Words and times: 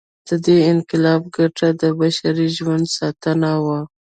د 0.27 0.29
دې 0.45 0.57
انقلاب 0.71 1.21
ګټه 1.35 1.67
د 1.81 1.83
بشري 1.99 2.47
ژوند 2.57 2.85
ساتنه 2.97 3.51
وه. 3.65 3.79